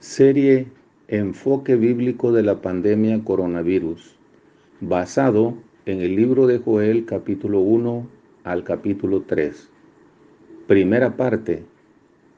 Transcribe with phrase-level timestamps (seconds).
[0.00, 0.68] Serie
[1.08, 4.16] Enfoque Bíblico de la Pandemia Coronavirus,
[4.80, 8.06] basado en el libro de Joel capítulo 1
[8.44, 9.68] al capítulo 3.
[10.66, 11.64] Primera parte,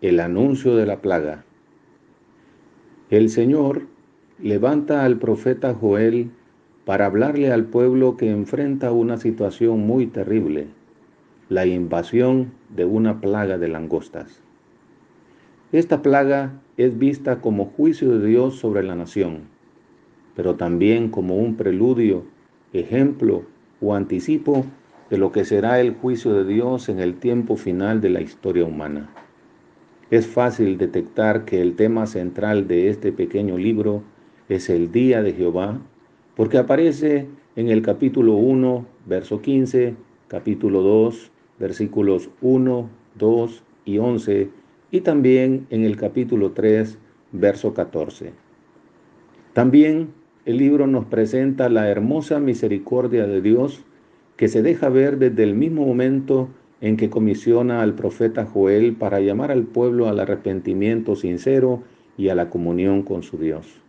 [0.01, 1.45] el anuncio de la plaga.
[3.11, 3.83] El Señor
[4.41, 6.33] levanta al profeta Joel
[6.85, 10.67] para hablarle al pueblo que enfrenta una situación muy terrible,
[11.49, 14.43] la invasión de una plaga de langostas.
[15.71, 19.43] Esta plaga es vista como juicio de Dios sobre la nación,
[20.35, 22.25] pero también como un preludio,
[22.73, 23.45] ejemplo
[23.81, 24.65] o anticipo
[25.11, 28.65] de lo que será el juicio de Dios en el tiempo final de la historia
[28.65, 29.11] humana.
[30.11, 34.03] Es fácil detectar que el tema central de este pequeño libro
[34.49, 35.81] es el día de Jehová,
[36.35, 39.95] porque aparece en el capítulo 1, verso 15,
[40.29, 44.51] capítulo 2, versículos 1, 2 y 11,
[44.93, 46.99] y también en el capítulo 3,
[47.33, 48.33] verso 14.
[49.55, 50.11] También
[50.45, 53.85] el libro nos presenta la hermosa misericordia de Dios
[54.37, 56.51] que se deja ver desde el mismo momento
[56.83, 61.83] en que comisiona al profeta Joel para llamar al pueblo al arrepentimiento sincero
[62.19, 63.81] y a la comunión con su Dios.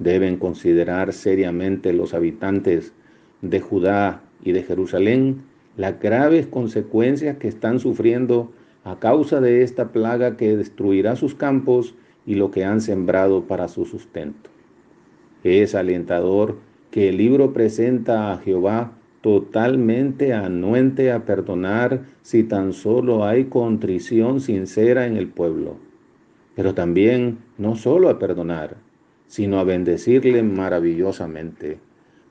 [0.00, 2.92] Deben considerar seriamente los habitantes
[3.42, 5.42] de Judá y de Jerusalén
[5.76, 8.50] las graves consecuencias que están sufriendo
[8.84, 11.94] a causa de esta plaga que destruirá sus campos
[12.26, 14.50] y lo que han sembrado para su sustento.
[15.44, 16.58] Es alentador
[16.90, 24.40] que el libro presenta a Jehová totalmente anuente a perdonar si tan solo hay contrición
[24.40, 25.76] sincera en el pueblo,
[26.54, 28.76] pero también no solo a perdonar,
[29.26, 31.78] sino a bendecirle maravillosamente.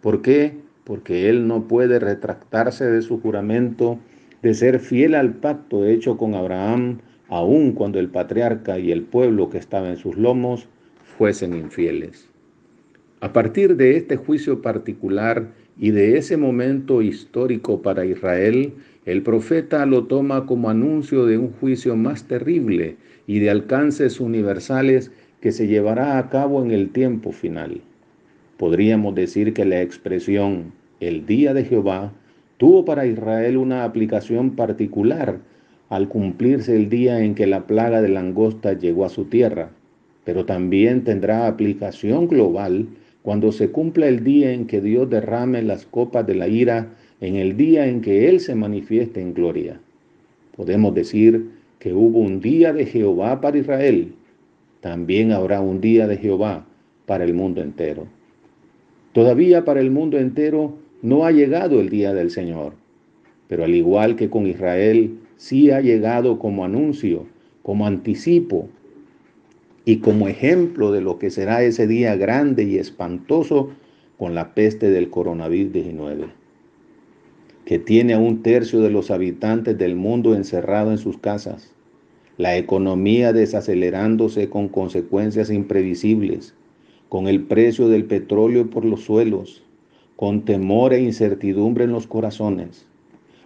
[0.01, 0.57] ¿Por qué?
[0.83, 3.99] Porque él no puede retractarse de su juramento
[4.41, 9.49] de ser fiel al pacto hecho con Abraham, aun cuando el patriarca y el pueblo
[9.49, 10.67] que estaba en sus lomos
[11.17, 12.29] fuesen infieles.
[13.21, 18.73] A partir de este juicio particular y de ese momento histórico para Israel,
[19.05, 22.97] el profeta lo toma como anuncio de un juicio más terrible
[23.27, 25.11] y de alcances universales
[25.41, 27.81] que se llevará a cabo en el tiempo final.
[28.57, 32.13] Podríamos decir que la expresión el día de Jehová
[32.59, 35.39] tuvo para Israel una aplicación particular
[35.87, 39.71] al cumplirse el día en que la plaga de langosta llegó a su tierra,
[40.25, 42.89] pero también tendrá aplicación global
[43.21, 46.89] cuando se cumpla el día en que Dios derrame las copas de la ira,
[47.21, 49.79] en el día en que Él se manifieste en gloria.
[50.57, 54.11] Podemos decir que hubo un día de Jehová para Israel,
[54.81, 56.65] también habrá un día de Jehová
[57.05, 58.05] para el mundo entero.
[59.13, 62.73] Todavía para el mundo entero no ha llegado el día del Señor,
[63.47, 67.25] pero al igual que con Israel, sí ha llegado como anuncio,
[67.63, 68.67] como anticipo
[69.85, 73.69] y como ejemplo de lo que será ese día grande y espantoso
[74.17, 76.25] con la peste del coronavirus 19,
[77.63, 81.73] que tiene a un tercio de los habitantes del mundo encerrado en sus casas,
[82.37, 86.53] la economía desacelerándose con consecuencias imprevisibles,
[87.07, 89.63] con el precio del petróleo por los suelos,
[90.19, 92.85] con temor e incertidumbre en los corazones.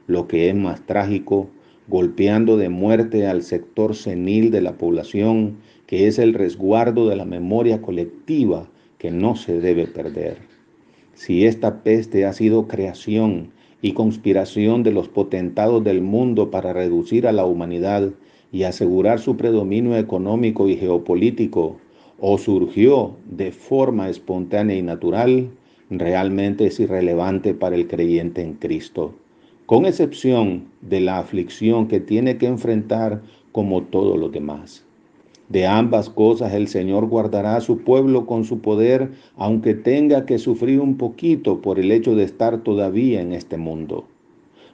[0.07, 1.47] Lo que es más trágico,
[1.87, 7.25] golpeando de muerte al sector senil de la población, que es el resguardo de la
[7.25, 10.37] memoria colectiva que no se debe perder.
[11.13, 13.51] Si esta peste ha sido creación
[13.83, 18.09] y conspiración de los potentados del mundo para reducir a la humanidad
[18.51, 21.77] y asegurar su predominio económico y geopolítico,
[22.19, 25.51] o surgió de forma espontánea y natural,
[25.99, 29.13] realmente es irrelevante para el creyente en Cristo,
[29.65, 33.21] con excepción de la aflicción que tiene que enfrentar
[33.51, 34.85] como todos los demás.
[35.49, 40.39] De ambas cosas el Señor guardará a su pueblo con su poder, aunque tenga que
[40.39, 44.05] sufrir un poquito por el hecho de estar todavía en este mundo.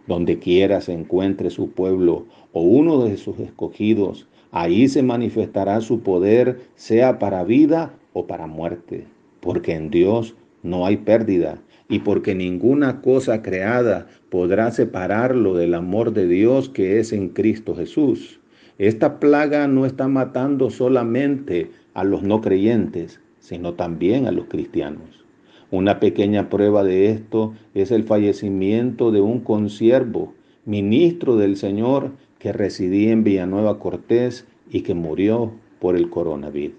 [0.08, 6.00] Donde quiera se encuentre su pueblo o uno de sus escogidos, ahí se manifestará su
[6.00, 9.06] poder, sea para vida o para muerte,
[9.42, 16.14] porque en Dios no hay pérdida, y porque ninguna cosa creada podrá separarlo del amor
[16.14, 18.40] de Dios que es en Cristo Jesús.
[18.78, 25.26] Esta plaga no está matando solamente a los no creyentes, sino también a los cristianos.
[25.72, 30.34] Una pequeña prueba de esto es el fallecimiento de un consiervo,
[30.66, 36.78] ministro del Señor, que residía en Villanueva Cortés y que murió por el coronavirus.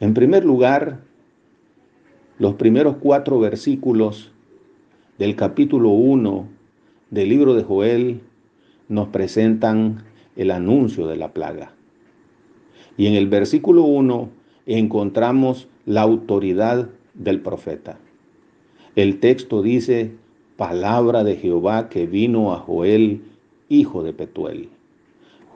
[0.00, 1.00] En primer lugar,
[2.40, 4.32] los primeros cuatro versículos
[5.18, 6.48] del capítulo 1
[7.10, 8.22] del libro de Joel
[8.88, 10.04] nos presentan
[10.36, 11.74] el anuncio de la plaga.
[12.96, 14.30] Y en el versículo 1
[14.64, 17.98] encontramos la autoridad del profeta.
[18.96, 20.12] El texto dice,
[20.56, 23.20] palabra de Jehová que vino a Joel,
[23.68, 24.70] hijo de Petuel.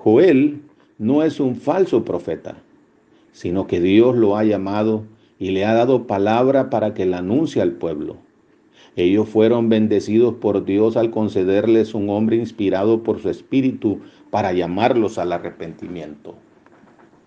[0.03, 0.61] Joel
[0.99, 2.59] no es un falso profeta,
[3.33, 5.05] sino que Dios lo ha llamado
[5.45, 8.17] y le ha dado palabra para que la anuncie al pueblo.
[8.97, 14.01] Ellos fueron bendecidos por Dios al concederles un hombre inspirado por su espíritu
[14.31, 16.35] para llamarlos al arrepentimiento.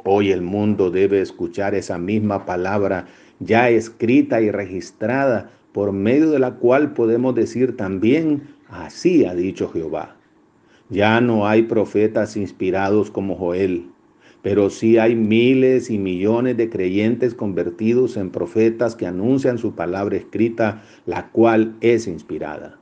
[0.03, 3.05] Hoy el mundo debe escuchar esa misma palabra
[3.39, 9.69] ya escrita y registrada, por medio de la cual podemos decir también, así ha dicho
[9.69, 10.15] Jehová.
[10.89, 13.91] Ya no hay profetas inspirados como Joel,
[14.47, 20.15] pero sí hay miles y millones de creyentes convertidos en profetas que anuncian su palabra
[20.15, 22.79] escrita, la cual es inspirada.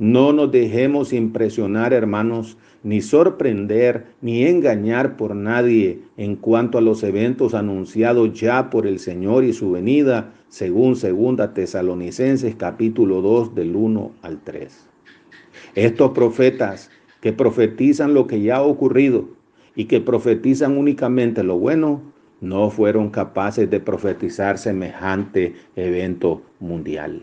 [0.00, 7.04] No nos dejemos impresionar, hermanos, ni sorprender, ni engañar por nadie en cuanto a los
[7.04, 13.76] eventos anunciados ya por el Señor y su venida, según segunda Tesalonicenses capítulo 2 del
[13.76, 14.88] 1 al 3.
[15.76, 16.90] Estos profetas
[17.20, 19.37] que profetizan lo que ya ha ocurrido
[19.78, 22.02] y que profetizan únicamente lo bueno,
[22.40, 27.22] no fueron capaces de profetizar semejante evento mundial.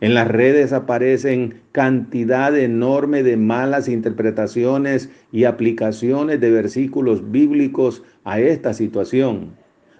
[0.00, 8.40] En las redes aparecen cantidad enorme de malas interpretaciones y aplicaciones de versículos bíblicos a
[8.40, 9.54] esta situación,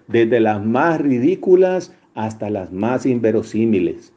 [0.07, 4.11] desde las más ridículas hasta las más inverosímiles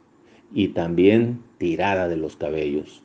[0.55, 3.03] y también tirada de los cabellos.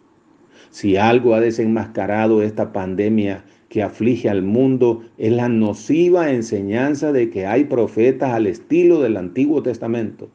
[0.70, 3.44] Si algo ha desenmascarado esta pandemia
[3.75, 9.17] que aflige al mundo es la nociva enseñanza de que hay profetas al estilo del
[9.17, 10.29] Antiguo Testamento,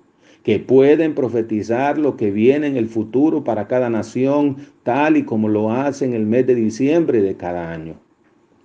[0.44, 5.48] que pueden profetizar lo que viene en el futuro para cada nación, tal y como
[5.48, 7.96] lo hacen el mes de diciembre de cada año.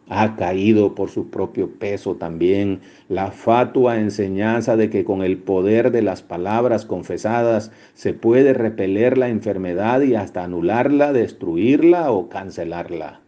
[0.09, 5.93] Ha caído por su propio peso también la fatua enseñanza de que con el poder
[5.93, 13.24] de las palabras confesadas se puede repeler la enfermedad y hasta anularla, destruirla o cancelarla.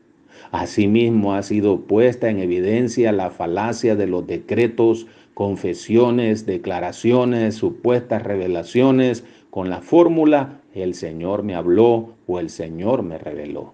[0.51, 9.25] Asimismo ha sido puesta en evidencia la falacia de los decretos, confesiones, declaraciones, supuestas revelaciones
[9.51, 13.73] con la fórmula el Señor me habló o el Señor me reveló.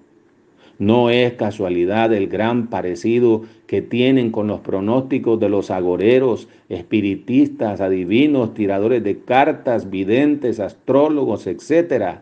[0.78, 7.80] No es casualidad el gran parecido que tienen con los pronósticos de los agoreros, espiritistas,
[7.80, 12.20] adivinos, tiradores de cartas, videntes, astrólogos, etc.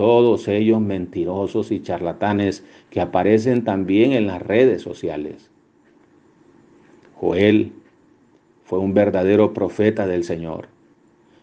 [0.00, 5.50] Todos ellos mentirosos y charlatanes que aparecen también en las redes sociales.
[7.16, 7.72] Joel
[8.64, 10.68] fue un verdadero profeta del Señor.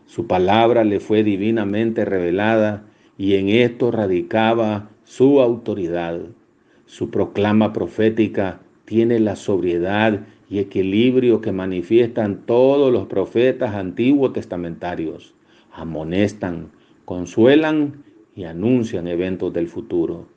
[0.07, 6.19] Su palabra le fue divinamente revelada y en esto radicaba su autoridad.
[6.87, 15.35] Su proclama profética tiene la sobriedad y equilibrio que manifiestan todos los profetas antiguos testamentarios.
[15.71, 16.71] Amonestan,
[17.05, 18.06] consuelan
[18.37, 20.27] y anuncian eventos del futuro.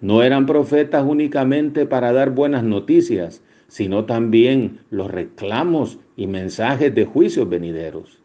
[0.00, 7.04] No eran profetas únicamente para dar buenas noticias, sino también los reclamos y mensajes de
[7.04, 8.18] juicios venideros.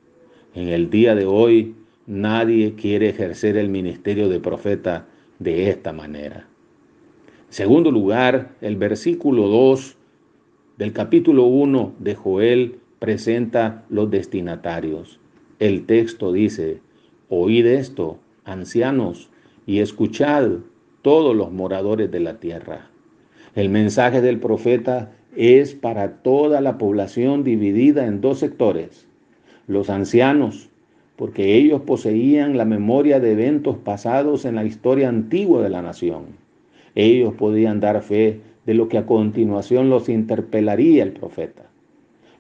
[0.55, 1.75] En el día de hoy,
[2.07, 5.05] nadie quiere ejercer el ministerio de profeta
[5.37, 6.47] de esta manera
[7.49, 9.95] segundo lugar, el versículo 2
[10.77, 15.19] del capítulo 1 de Joel presenta los destinatarios.
[15.59, 16.81] El texto dice,
[17.29, 19.29] oíd esto, ancianos,
[19.65, 20.49] y escuchad
[21.01, 22.89] todos los moradores de la tierra.
[23.55, 29.07] El mensaje del profeta es para toda la población dividida en dos sectores.
[29.67, 30.69] Los ancianos,
[31.15, 36.47] porque ellos poseían la memoria de eventos pasados en la historia antigua de la nación
[36.97, 41.61] ellos podían dar fe de lo que a continuación los interpelaría el profeta.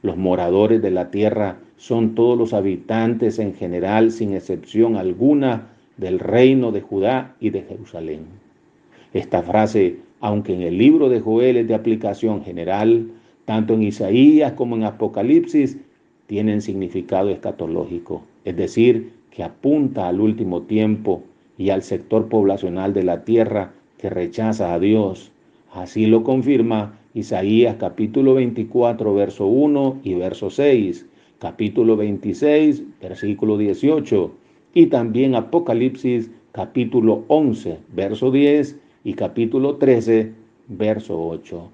[0.01, 6.19] Los moradores de la tierra son todos los habitantes en general, sin excepción alguna, del
[6.19, 8.25] reino de Judá y de Jerusalén.
[9.13, 13.07] Esta frase, aunque en el libro de Joel es de aplicación general,
[13.45, 15.77] tanto en Isaías como en Apocalipsis,
[16.27, 21.23] tienen significado escatológico, es decir, que apunta al último tiempo
[21.57, 25.31] y al sector poblacional de la tierra que rechaza a Dios.
[25.71, 31.05] Así lo confirma Isaías capítulo 24, verso 1 y verso 6,
[31.39, 34.31] capítulo 26, versículo 18,
[34.77, 40.33] y también Apocalipsis capítulo 11, verso 10 y capítulo 13,
[40.67, 41.71] verso 8.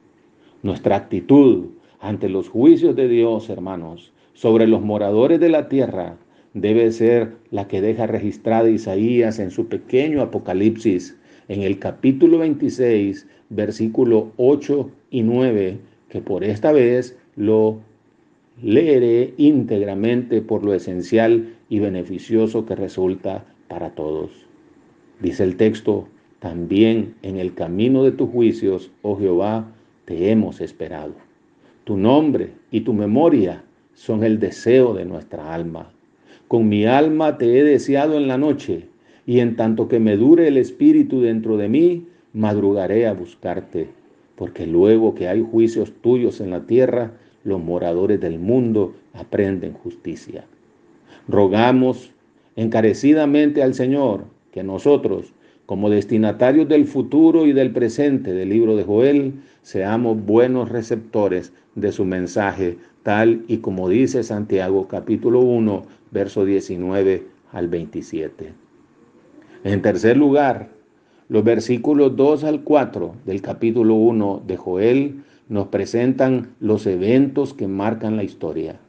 [0.62, 1.66] Nuestra actitud
[2.00, 6.16] ante los juicios de Dios, hermanos, sobre los moradores de la tierra,
[6.54, 11.18] debe ser la que deja registrada Isaías en su pequeño Apocalipsis
[11.50, 17.80] en el capítulo 26, versículo 8 y 9, que por esta vez lo
[18.62, 24.30] leeré íntegramente por lo esencial y beneficioso que resulta para todos.
[25.20, 29.72] Dice el texto, también en el camino de tus juicios, oh Jehová,
[30.06, 31.16] te hemos esperado.
[31.84, 33.64] Tu nombre y tu memoria
[33.96, 35.92] son el deseo de nuestra alma.
[36.48, 38.90] Con mi alma te he deseado en la noche,
[39.26, 43.90] y en tanto que me dure el espíritu dentro de mí, madrugaré a buscarte,
[44.36, 47.14] porque luego que hay juicios tuyos en la tierra,
[47.44, 50.46] los moradores del mundo aprenden justicia.
[51.28, 52.12] Rogamos
[52.56, 55.34] encarecidamente al Señor que nosotros,
[55.66, 61.92] como destinatarios del futuro y del presente del libro de Joel, seamos buenos receptores de
[61.92, 68.54] su mensaje, tal y como dice Santiago capítulo 1, verso 19 al 27.
[69.64, 70.70] En tercer lugar,
[71.30, 77.68] los versículos 2 al 4 del capítulo 1 de Joel nos presentan los eventos que
[77.68, 78.80] marcan la historia.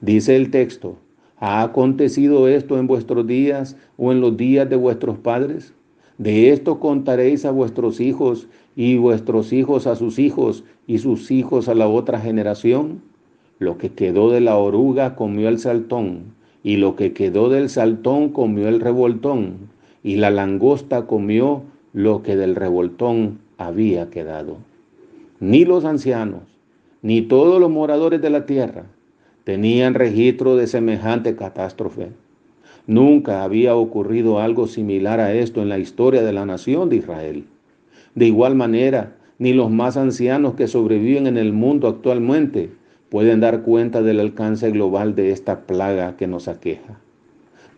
[0.00, 0.98] Dice el texto,
[1.44, 5.74] ¿ha acontecido esto en vuestros días o en los días de vuestros padres?
[6.16, 11.68] De esto contaréis a vuestros hijos y vuestros hijos a sus hijos y sus hijos
[11.68, 13.02] a la otra generación.
[13.58, 16.32] Lo que quedó de la oruga comió el saltón,
[16.62, 19.68] y lo que quedó del saltón comió el revoltón,
[20.02, 24.56] y la langosta comió lo que del revoltón había quedado
[25.40, 26.40] ni los ancianos,
[27.02, 28.86] ni todos los moradores de la tierra
[29.44, 32.08] tenían registro de semejante catástrofe.
[32.86, 37.44] Nunca había ocurrido algo similar a esto en la historia de la nación de Israel.
[38.14, 42.70] De igual manera, ni los más ancianos que sobreviven en el mundo actualmente
[43.08, 46.98] pueden dar cuenta del alcance global de esta plaga que nos aqueja.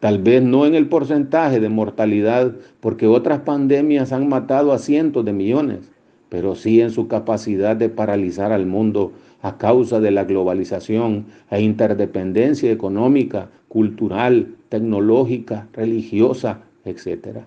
[0.01, 5.25] Tal vez no en el porcentaje de mortalidad, porque otras pandemias han matado a cientos
[5.25, 5.91] de millones,
[6.29, 11.61] pero sí en su capacidad de paralizar al mundo a causa de la globalización e
[11.61, 17.39] interdependencia económica, cultural, tecnológica, religiosa, etc.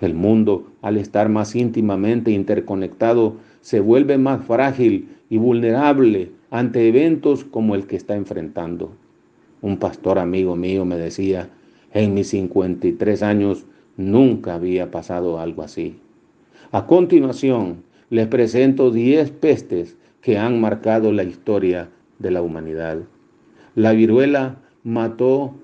[0.00, 7.44] El mundo, al estar más íntimamente interconectado, se vuelve más frágil y vulnerable ante eventos
[7.44, 8.92] como el que está enfrentando.
[9.62, 11.48] Un pastor amigo mío me decía,
[11.92, 13.64] en mis 53 años
[13.96, 15.96] nunca había pasado algo así.
[16.72, 22.98] A continuación, les presento 10 pestes que han marcado la historia de la humanidad.
[23.74, 25.54] La viruela mató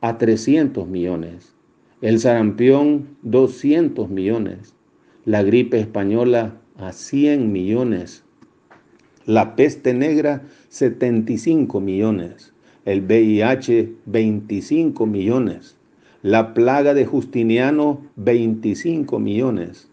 [0.00, 1.54] a 300 millones,
[2.00, 4.74] el sarampión 200 millones,
[5.24, 8.24] la gripe española a 100 millones,
[9.26, 12.54] la peste negra 75 millones,
[12.84, 15.76] el VIH 25 millones,
[16.22, 19.90] la plaga de Justiniano 25 millones,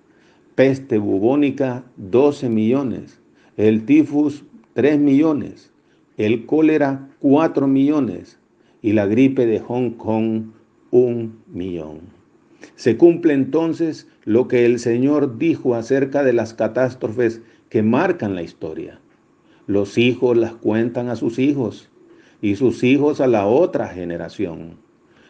[0.55, 3.19] peste bubónica 12 millones,
[3.57, 4.43] el tifus
[4.73, 5.71] 3 millones,
[6.17, 8.37] el cólera 4 millones
[8.81, 10.47] y la gripe de Hong Kong
[10.91, 11.99] 1 millón.
[12.75, 18.43] Se cumple entonces lo que el Señor dijo acerca de las catástrofes que marcan la
[18.43, 18.99] historia.
[19.67, 21.89] Los hijos las cuentan a sus hijos
[22.41, 24.77] y sus hijos a la otra generación.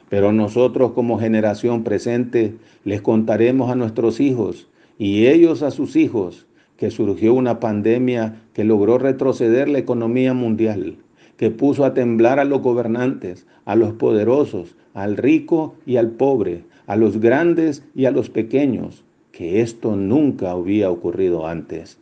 [0.10, 4.68] Pero nosotros como generación presente les contaremos a nuestros hijos
[4.98, 10.98] y ellos a sus hijos que surgió una pandemia que logró retroceder la economía mundial,
[11.38, 16.64] que puso a temblar a los gobernantes, a los poderosos, al rico y al pobre,
[16.88, 22.00] a los grandes y a los pequeños, que esto nunca había ocurrido antes.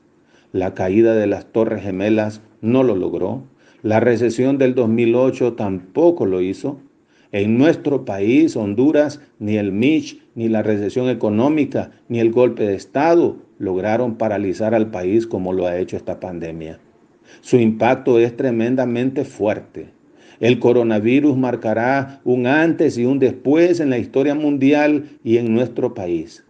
[0.52, 3.42] La caída de las Torres Gemelas no lo logró.
[3.82, 6.78] La recesión del 2008 tampoco lo hizo.
[7.32, 12.76] En nuestro país, Honduras, ni el Mitch, ni la recesión económica, ni el golpe de
[12.76, 16.80] Estado lograron paralizar al país como lo ha hecho esta pandemia.
[17.40, 19.88] Su impacto es tremendamente fuerte.
[20.42, 25.94] El coronavirus marcará un antes y un después en la historia mundial y en nuestro
[25.94, 26.44] país.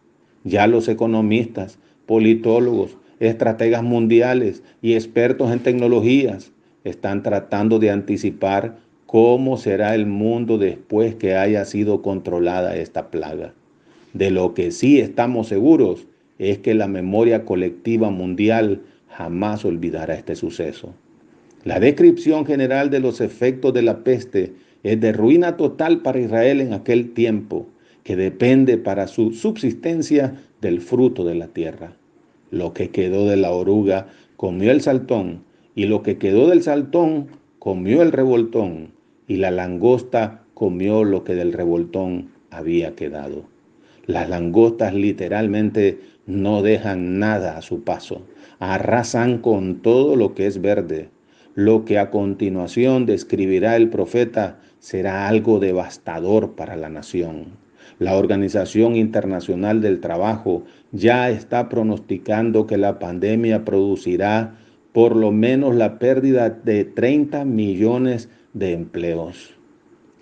[0.44, 1.78] Ya los economistas,
[2.08, 6.52] politólogos, estrategas mundiales y expertos en tecnologías
[6.84, 13.54] están tratando de anticipar cómo será el mundo después que haya sido controlada esta plaga.
[14.14, 16.08] De lo que sí estamos seguros
[16.40, 20.94] es que la memoria colectiva mundial jamás olvidará este suceso.
[21.64, 26.60] La descripción general de los efectos de la peste es de ruina total para Israel
[26.62, 27.68] en aquel tiempo,
[28.04, 31.96] que depende para su subsistencia del fruto de la tierra.
[32.52, 35.44] Lo que quedó de la oruga comió el saltón,
[35.76, 37.28] y lo que quedó del saltón
[37.60, 38.92] comió el revoltón
[39.28, 43.46] y la langosta comió lo que del revoltón había quedado.
[44.06, 48.22] Las langostas literalmente no dejan nada a su paso,
[48.60, 51.10] arrasan con todo lo que es verde.
[51.56, 57.46] lo que a continuación describirá el profeta será algo devastador para la nación.
[58.00, 64.56] La Organización Internacional del Trabajo ya está pronosticando que la pandemia producirá
[64.94, 69.54] por lo menos la pérdida de 30 millones de empleos.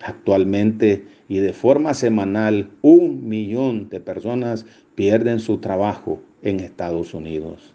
[0.02, 7.74] Actualmente y de forma semanal, un millón de personas pierden su trabajo en Estados Unidos.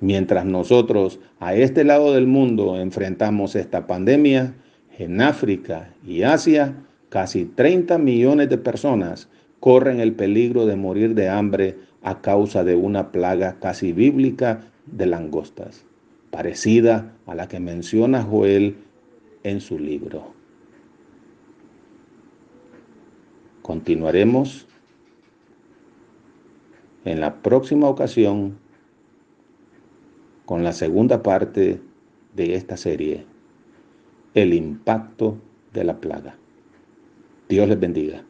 [0.00, 4.54] Mientras nosotros a este lado del mundo enfrentamos esta pandemia,
[4.98, 6.74] en África y Asia,
[7.08, 9.28] casi 30 millones de personas
[9.60, 15.06] corren el peligro de morir de hambre a causa de una plaga casi bíblica de
[15.06, 15.84] langostas,
[16.30, 18.76] parecida a la que menciona Joel
[19.42, 20.32] en su libro.
[23.62, 24.67] Continuaremos
[27.08, 28.58] en la próxima ocasión
[30.44, 31.80] con la segunda parte
[32.34, 33.24] de esta serie,
[34.34, 35.38] el impacto
[35.72, 36.36] de la plaga.
[37.48, 38.27] Dios les bendiga.